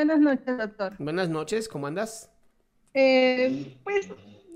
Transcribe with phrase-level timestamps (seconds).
[0.00, 0.94] Buenas noches, doctor.
[0.98, 2.30] Buenas noches, ¿cómo andas?
[2.94, 4.08] Eh, pues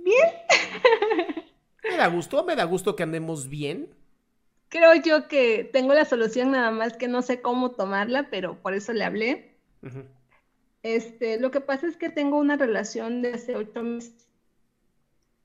[0.03, 0.29] bien.
[1.85, 3.95] Me da gusto, me da gusto que andemos bien.
[4.71, 8.73] Creo yo que tengo la solución, nada más que no sé cómo tomarla, pero por
[8.73, 9.59] eso le hablé.
[10.83, 14.27] Este, lo que pasa es que tengo una relación de hace ocho meses,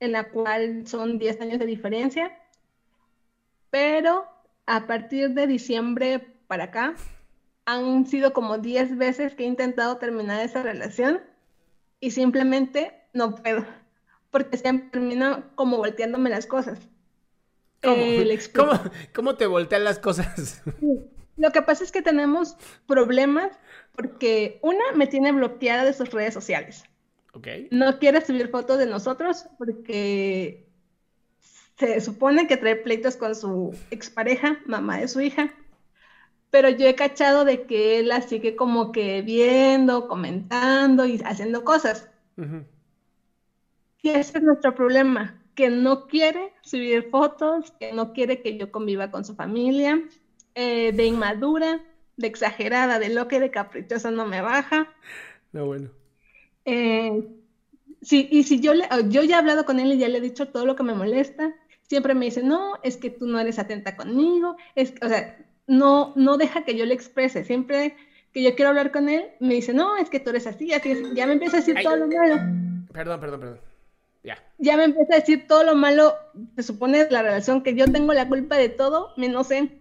[0.00, 2.38] en la cual son 10 años de diferencia,
[3.68, 4.24] pero
[4.64, 6.94] a partir de diciembre para acá,
[7.72, 11.20] han sido como 10 veces que he intentado terminar esa relación
[12.00, 13.64] y simplemente no puedo,
[14.30, 16.78] porque siempre termino como volteándome las cosas.
[17.82, 17.96] ¿Cómo?
[17.96, 18.38] Eh.
[18.54, 18.72] ¿Cómo,
[19.14, 20.62] cómo te voltean las cosas?
[21.36, 22.56] Lo que pasa es que tenemos
[22.86, 23.50] problemas
[23.94, 26.84] porque una me tiene bloqueada de sus redes sociales.
[27.32, 27.48] ok.
[27.70, 30.66] No quiere subir fotos de nosotros porque
[31.78, 35.54] se supone que trae pleitos con su expareja, mamá de su hija.
[36.50, 41.64] Pero yo he cachado de que él la sigue como que viendo, comentando y haciendo
[41.64, 42.08] cosas.
[42.36, 42.64] Ujú.
[44.02, 48.70] Y ese es nuestro problema, que no quiere subir fotos, que no quiere que yo
[48.70, 50.02] conviva con su familia,
[50.54, 51.80] eh, de inmadura,
[52.16, 54.88] de exagerada, de loca y de caprichosa no me baja.
[55.52, 55.90] No, bueno.
[56.64, 57.10] Eh,
[58.00, 60.20] sí, y si yo, le, yo ya he hablado con él y ya le he
[60.20, 63.58] dicho todo lo que me molesta, siempre me dice, no, es que tú no eres
[63.58, 65.36] atenta conmigo, es, o sea,
[65.70, 67.94] no, no deja que yo le exprese, siempre
[68.32, 70.90] que yo quiero hablar con él, me dice, no, es que tú eres así, así,
[70.90, 71.14] es".
[71.14, 71.84] ya me empieza a decir Ay.
[71.84, 72.36] todo lo malo.
[72.92, 73.60] Perdón, perdón, perdón.
[74.24, 74.36] Ya.
[74.58, 76.14] ya me empieza a decir todo lo malo,
[76.56, 79.80] se supone la relación, que yo tengo la culpa de todo, menos él.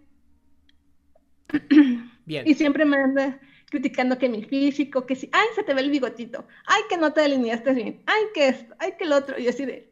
[2.25, 2.47] Bien.
[2.47, 3.39] Y siempre me anda
[3.71, 7.13] criticando que mi físico, que si, ay, se te ve el bigotito, ay, que no
[7.13, 9.91] te delineaste bien, ay, que esto, ay, que el otro, y así de,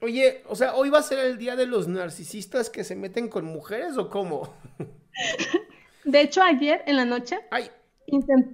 [0.00, 3.28] Oye, o sea, ¿hoy va a ser el día de los narcisistas que se meten
[3.28, 4.52] con mujeres o cómo?
[6.04, 7.70] de hecho, ayer en la noche, Ay,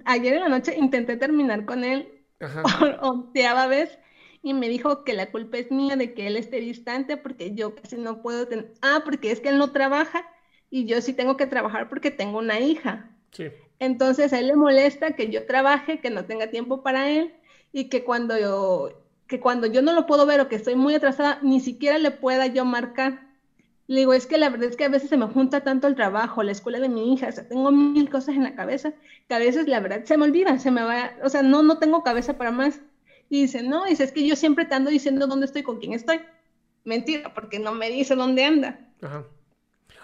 [0.05, 2.07] ayer en la noche intenté terminar con él
[2.39, 2.63] ajá.
[2.79, 3.97] por onceava vez
[4.41, 7.73] y me dijo que la culpa es mía de que él esté distante porque yo
[7.75, 10.27] casi no puedo tener, ah, porque es que él no trabaja
[10.69, 13.09] y yo sí tengo que trabajar porque tengo una hija.
[13.31, 13.45] Sí.
[13.79, 17.33] Entonces a él le molesta que yo trabaje, que no tenga tiempo para él
[17.71, 20.95] y que cuando yo, que cuando yo no lo puedo ver o que estoy muy
[20.95, 23.24] atrasada, ni siquiera le pueda yo marcar.
[23.87, 25.95] Le digo, es que la verdad es que a veces se me junta tanto el
[25.95, 28.93] trabajo, la escuela de mi hija, o sea, tengo mil cosas en la cabeza
[29.27, 31.77] que a veces la verdad se me olvida, se me va, o sea, no, no
[31.77, 32.79] tengo cabeza para más.
[33.29, 35.93] Y dice, no, dice, es que yo siempre te ando diciendo dónde estoy, con quién
[35.93, 36.19] estoy.
[36.83, 38.79] Mentira, porque no me dice dónde anda.
[39.01, 39.25] Ajá.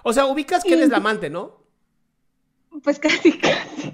[0.03, 1.61] O sea, ubicas que eres la amante, ¿no?
[2.83, 3.93] Pues casi, casi.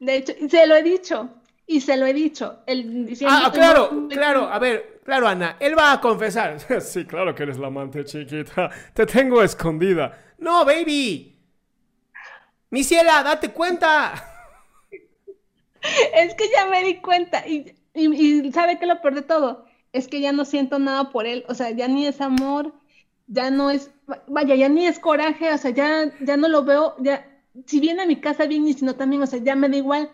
[0.00, 1.30] De hecho, se lo he dicho,
[1.66, 2.60] y se lo he dicho.
[2.66, 6.56] El, diciendo Ah, que claro, no- claro, a ver, claro, Ana, él va a confesar.
[6.80, 8.70] Sí, claro que eres la amante, chiquita.
[8.94, 10.16] Te tengo escondida.
[10.38, 11.32] No, baby.
[12.70, 14.12] Mi ciela, date cuenta.
[16.14, 18.12] Es que ya me di cuenta, y, y,
[18.46, 19.66] y ¿sabe qué es lo peor de todo?
[19.92, 22.72] Es que ya no siento nada por él, o sea, ya ni es amor,
[23.28, 23.90] ya no es,
[24.26, 27.24] vaya, ya ni es coraje, o sea, ya, ya no lo veo, ya,
[27.66, 29.76] si viene a mi casa bien y si no también, o sea, ya me da
[29.76, 30.10] igual.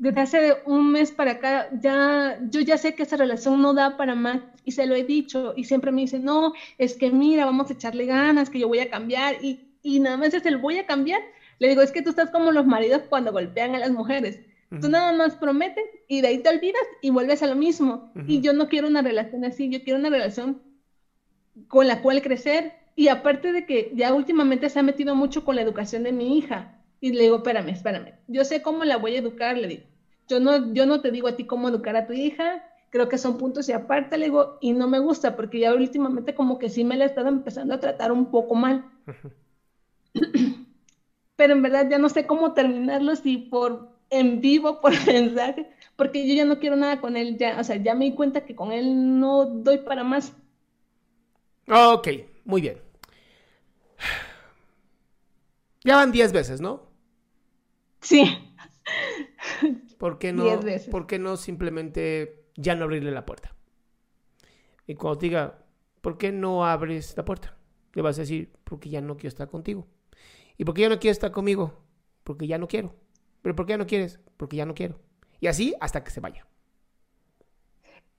[0.00, 3.98] Desde hace un mes para acá, ya, yo ya sé que esa relación no da
[3.98, 7.44] para más y se lo he dicho y siempre me dice, no, es que mira,
[7.44, 10.56] vamos a echarle ganas, que yo voy a cambiar y, y nada más es el
[10.56, 11.20] voy a cambiar,
[11.58, 14.40] Le digo, es que tú estás como los maridos cuando golpean a las mujeres.
[14.80, 18.12] Tú nada más prometes y de ahí te olvidas y vuelves a lo mismo.
[18.26, 20.62] Y yo no quiero una relación así, yo quiero una relación
[21.68, 22.72] con la cual crecer.
[22.96, 26.38] Y aparte de que ya últimamente se ha metido mucho con la educación de mi
[26.38, 26.80] hija.
[27.00, 29.89] Y le digo, espérame, espérame, yo sé cómo la voy a educar, le digo.
[30.30, 33.18] Yo no, yo no te digo a ti cómo educar a tu hija, creo que
[33.18, 36.70] son puntos y aparte le digo, y no me gusta porque ya últimamente como que
[36.70, 38.88] sí me la he estado empezando a tratar un poco mal.
[41.34, 46.28] Pero en verdad ya no sé cómo terminarlo, si por en vivo, por mensaje, porque
[46.28, 48.54] yo ya no quiero nada con él, ya, o sea, ya me di cuenta que
[48.54, 50.32] con él no doy para más.
[51.68, 52.08] Ok,
[52.44, 52.78] muy bien.
[55.82, 56.82] Ya van 10 veces, ¿no?
[58.00, 58.24] Sí.
[60.00, 60.46] ¿Por qué no,
[60.90, 63.54] ¿por qué no simplemente ya no abrirle la puerta?
[64.86, 65.58] Y cuando te diga,
[66.00, 67.54] ¿por qué no abres la puerta?
[67.92, 69.86] Le vas a decir, porque ya no quiero estar contigo.
[70.56, 71.84] ¿Y por qué ya no quieres estar conmigo?
[72.24, 72.94] Porque ya no quiero.
[73.42, 74.20] ¿Pero por qué ya no quieres?
[74.38, 74.98] Porque ya no quiero.
[75.38, 76.46] Y así hasta que se vaya.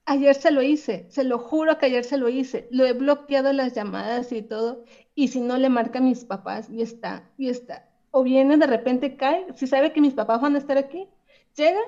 [0.04, 2.68] Ayer se lo hice, se lo juro que ayer se lo hice.
[2.70, 4.84] Lo he bloqueado las llamadas y todo.
[5.16, 7.88] Y si no le marca a mis papás y está, y está.
[8.12, 11.08] O viene de repente, cae, si sabe que mis papás van a estar aquí,
[11.56, 11.80] llega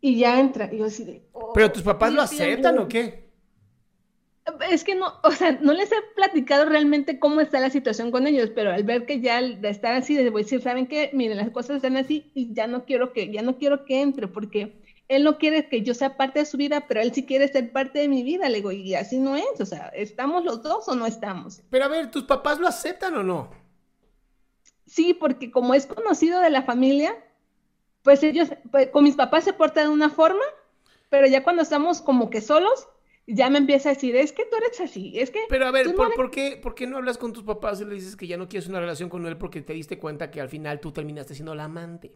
[0.00, 0.68] y ya entra.
[0.72, 3.30] Y yo así de, oh, ¿Pero tus papás lo aceptan o qué?
[4.70, 8.26] Es que no, o sea, no les he platicado realmente cómo está la situación con
[8.26, 11.10] ellos, pero al ver que ya de estar así, les voy a decir, ¿saben qué?
[11.12, 14.26] Miren, las cosas están así y ya no quiero que, ya no quiero que entre
[14.26, 17.48] porque él no quiere que yo sea parte de su vida, pero él sí quiere
[17.48, 18.48] ser parte de mi vida.
[18.48, 21.62] Le digo, y así no es, o sea, ¿estamos los dos o no estamos?
[21.68, 23.50] Pero a ver, ¿tus papás lo aceptan o no?
[24.86, 27.14] Sí, porque como es conocido de la familia,
[28.02, 30.44] pues ellos, pues, con mis papás se porta de una forma,
[31.08, 32.88] pero ya cuando estamos como que solos,
[33.26, 35.40] ya me empieza a decir, es que tú eres así, es que...
[35.48, 38.16] Pero a ver, ¿por, qué, ¿por qué no hablas con tus papás y le dices
[38.16, 40.80] que ya no quieres una relación con él porque te diste cuenta que al final
[40.80, 42.12] tú terminaste siendo la amante?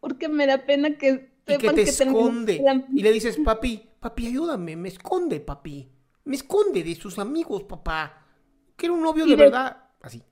[0.00, 1.32] Porque me da pena que...
[1.46, 2.62] Y que te esconde.
[2.94, 5.88] Y le dices, papi, papi, ayúdame, me esconde, papi.
[6.24, 8.26] Me esconde de sus amigos, papá.
[8.76, 9.88] Que era un novio de, verdad.
[10.00, 10.22] Así.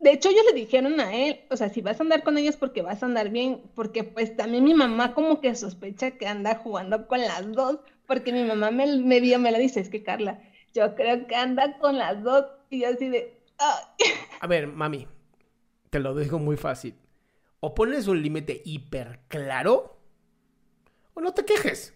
[0.00, 2.56] De hecho, ellos le dijeron a él, o sea, si vas a andar con ellos
[2.56, 6.56] porque vas a andar bien, porque pues también mi mamá como que sospecha que anda
[6.56, 10.02] jugando con las dos, porque mi mamá me, me vio, me la dice, es que
[10.02, 10.42] Carla,
[10.72, 13.42] yo creo que anda con las dos y yo así de...
[14.40, 15.06] A ver, mami,
[15.90, 16.94] te lo digo muy fácil.
[17.60, 19.98] O pones un límite hiper claro
[21.12, 21.94] o no te quejes.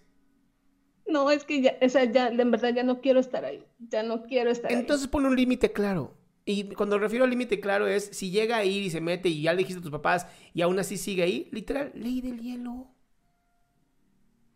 [1.07, 3.65] No, es que ya, o sea, ya, en verdad ya no quiero estar ahí.
[3.79, 4.77] Ya no quiero estar ahí.
[4.77, 6.15] Entonces pon un límite claro.
[6.45, 9.43] Y cuando refiero al límite claro es si llega a ir y se mete y
[9.43, 12.89] ya le dijiste a tus papás y aún así sigue ahí, literal, ley del hielo.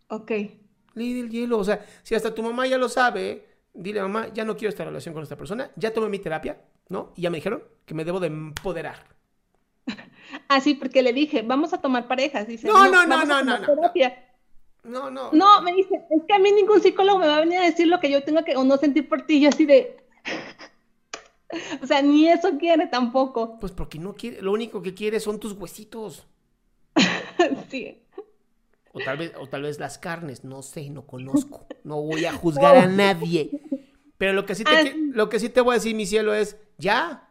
[0.09, 0.33] Ok
[0.99, 1.59] ley del hielo.
[1.59, 4.85] O sea, si hasta tu mamá ya lo sabe, dile, mamá, ya no quiero esta
[4.85, 7.13] relación con esta persona, ya tomé mi terapia, ¿no?
[7.17, 9.17] Y ya me dijeron que me debo de empoderar.
[10.47, 12.47] Ah, sí, porque le dije, vamos a tomar parejas.
[12.47, 13.67] Dice, no, no, no, no, no, no.
[14.85, 15.31] No, no.
[15.33, 17.87] No, me dice, es que a mí ningún psicólogo me va a venir a decir
[17.87, 19.41] lo que yo tengo que o no sentir por ti.
[19.41, 19.97] Yo así de.
[21.83, 23.59] o sea, ni eso quiere tampoco.
[23.59, 26.27] Pues porque no quiere, lo único que quiere son tus huesitos.
[27.71, 28.03] sí.
[28.93, 31.67] O tal vez, o tal vez las carnes, no sé, no conozco.
[31.85, 33.51] No voy a juzgar a nadie.
[34.17, 36.35] Pero lo que sí te, ah, lo que sí te voy a decir, mi cielo,
[36.35, 37.31] es ya.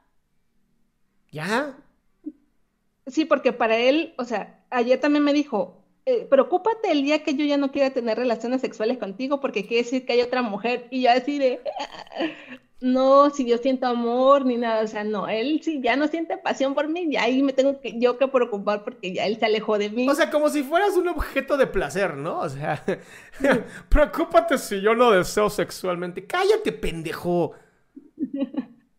[1.31, 1.78] Ya.
[3.08, 7.36] Sí, porque para él, o sea, ayer también me dijo, eh, preocúpate el día que
[7.36, 10.88] yo ya no quiera tener relaciones sexuales contigo porque quiere decir que hay otra mujer.
[10.89, 11.62] Y yo así de,
[12.79, 16.38] no, si yo siento amor ni nada, o sea, no, él si ya no siente
[16.38, 19.46] pasión por mí, ya ahí me tengo que yo que preocupar porque ya él se
[19.46, 20.07] alejó de mí.
[20.07, 22.39] O sea, como si fueras un objeto de placer, ¿no?
[22.39, 22.84] O sea,
[23.89, 26.27] preocúpate si yo no deseo sexualmente.
[26.27, 27.53] Cállate, pendejo.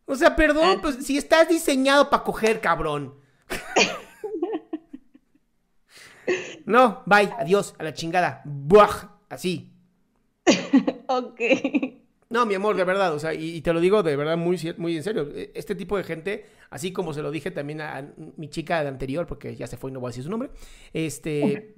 [0.06, 0.80] O sea, perdón, ah.
[0.82, 3.14] pues si estás diseñado para coger, cabrón.
[6.66, 8.42] no, bye, adiós, a la chingada.
[8.44, 9.73] Buah, así.
[11.06, 11.40] ok.
[12.30, 14.97] No, mi amor, de verdad, o sea, y, te lo digo de verdad muy, muy
[14.97, 15.30] en serio.
[15.35, 18.88] E, este tipo de gente, así como se lo dije también a mi chica de
[18.88, 20.50] anterior, porque ya se fue y no voy a decir su nombre,
[20.92, 21.75] este,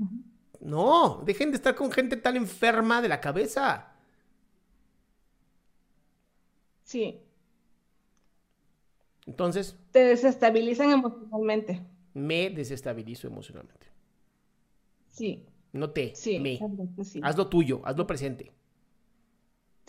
[0.61, 3.93] no, dejen de estar con gente tan enferma de la cabeza.
[6.83, 7.21] Sí.
[9.27, 9.77] Entonces.
[9.93, 11.81] Te desestabilizan emocionalmente.
[12.15, 13.87] Me desestabilizo emocionalmente.
[15.11, 15.47] Sí.
[15.73, 16.17] No te.
[16.17, 16.41] Sí.
[16.41, 16.59] Me.
[17.23, 18.51] Hazlo tuyo, hazlo presente.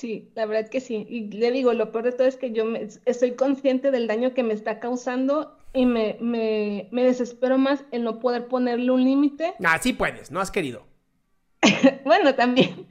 [0.02, 1.06] Sí, la verdad que sí.
[1.08, 4.34] Y le digo, lo peor de todo es que yo me, estoy consciente del daño
[4.34, 9.04] que me está causando y me, me, me desespero más en no poder ponerle un
[9.04, 9.54] límite.
[9.64, 10.88] Ah, sí puedes, no has querido.
[12.04, 12.88] bueno, también.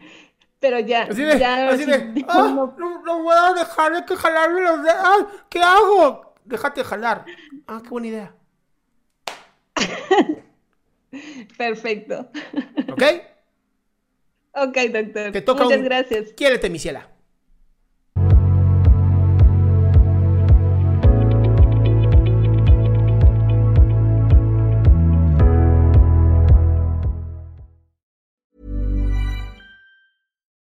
[0.60, 1.02] Pero ya.
[1.02, 4.84] Así de, ya, así de ah, no, no, voy a dejar de que jalarme los
[4.84, 5.26] dedos.
[5.48, 6.34] ¿Qué hago?
[6.44, 7.24] Déjate jalar.
[7.66, 8.34] Ah, qué buena idea.
[11.58, 12.30] Perfecto.
[12.92, 13.02] ¿Ok?
[14.52, 15.32] Ok, doctor.
[15.32, 16.32] Te toca Muchas gracias.
[16.32, 17.08] Quiérete, mi ciela.